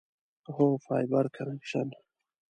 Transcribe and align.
هو، 0.55 0.67
فایبر 0.85 1.25
کنکشن 1.37 1.87